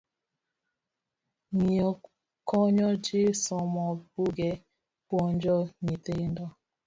[1.55, 1.89] Ng'iyo:
[2.49, 4.49] konyo ji, somo buge,
[5.07, 6.45] puonjo nyithindo.